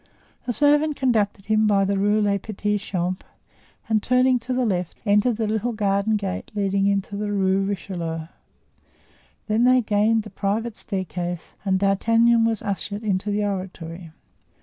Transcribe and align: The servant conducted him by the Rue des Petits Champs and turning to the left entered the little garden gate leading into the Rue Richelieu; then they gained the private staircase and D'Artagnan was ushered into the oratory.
The 0.47 0.53
servant 0.53 0.95
conducted 0.95 1.45
him 1.45 1.67
by 1.67 1.85
the 1.85 1.95
Rue 1.95 2.23
des 2.23 2.39
Petits 2.39 2.83
Champs 2.83 3.23
and 3.87 4.01
turning 4.01 4.39
to 4.39 4.51
the 4.51 4.65
left 4.65 4.97
entered 5.05 5.37
the 5.37 5.45
little 5.45 5.73
garden 5.73 6.15
gate 6.15 6.49
leading 6.55 6.87
into 6.87 7.15
the 7.15 7.31
Rue 7.31 7.63
Richelieu; 7.63 8.25
then 9.45 9.63
they 9.63 9.81
gained 9.83 10.23
the 10.23 10.31
private 10.31 10.75
staircase 10.75 11.53
and 11.63 11.77
D'Artagnan 11.77 12.45
was 12.45 12.63
ushered 12.63 13.03
into 13.03 13.29
the 13.29 13.45
oratory. 13.45 14.11